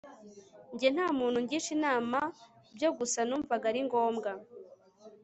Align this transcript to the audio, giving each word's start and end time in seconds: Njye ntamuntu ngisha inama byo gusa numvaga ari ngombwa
Njye 0.73 0.89
ntamuntu 0.95 1.37
ngisha 1.43 1.69
inama 1.77 2.19
byo 2.75 2.89
gusa 2.97 3.19
numvaga 3.27 3.65
ari 3.71 3.81
ngombwa 3.87 4.31